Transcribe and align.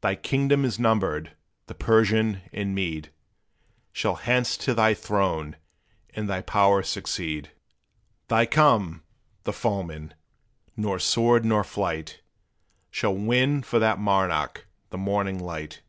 Thy 0.00 0.14
kingdom 0.14 0.64
is 0.64 0.78
numbered 0.78 1.32
the 1.66 1.74
Persian 1.74 2.40
and 2.52 2.72
Mede 2.72 3.10
Shall 3.92 4.14
hence 4.14 4.56
to 4.58 4.74
thy 4.74 4.94
throne 4.94 5.56
and 6.14 6.30
thy 6.30 6.40
power 6.40 6.84
succeed!" 6.84 7.50
They 8.28 8.46
come! 8.46 9.02
the 9.42 9.52
foemen 9.52 10.14
nor 10.76 11.00
sword 11.00 11.44
nor 11.44 11.64
flight, 11.64 12.20
Shall 12.92 13.16
win 13.16 13.64
for 13.64 13.80
that 13.80 13.98
monarch 13.98 14.68
the 14.90 14.98
morning 14.98 15.40
light! 15.40 15.82